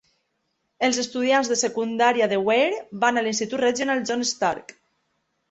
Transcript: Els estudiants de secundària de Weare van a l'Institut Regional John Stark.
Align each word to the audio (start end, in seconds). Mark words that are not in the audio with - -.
Els 0.87 0.99
estudiants 1.03 1.51
de 1.51 1.57
secundària 1.63 2.29
de 2.31 2.39
Weare 2.47 2.81
van 3.05 3.21
a 3.21 3.25
l'Institut 3.27 3.63
Regional 3.67 4.03
John 4.11 4.27
Stark. 4.33 4.77